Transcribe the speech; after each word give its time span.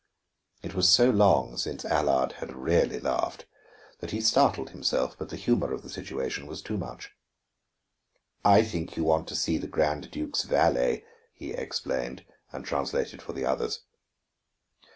It 0.63 0.73
was 0.73 0.89
so 0.89 1.11
long 1.11 1.57
since 1.57 1.85
Allard 1.85 2.31
had 2.39 2.55
really 2.55 2.99
laughed 2.99 3.45
that 3.99 4.09
he 4.09 4.19
startled 4.19 4.71
himself, 4.71 5.15
but 5.15 5.29
the 5.29 5.35
humor 5.35 5.71
of 5.73 5.83
the 5.83 5.91
situation 5.91 6.47
was 6.47 6.63
too 6.63 6.75
much. 6.75 7.11
"I 8.43 8.63
think 8.63 8.97
you 8.97 9.03
want 9.03 9.27
to 9.27 9.35
see 9.35 9.59
the 9.59 9.67
Grand 9.67 10.09
Duke's 10.09 10.41
valet," 10.41 11.05
he 11.35 11.51
explained, 11.51 12.25
and 12.51 12.65
translated 12.65 13.21
for 13.21 13.33
the 13.33 13.45
others. 13.45 13.81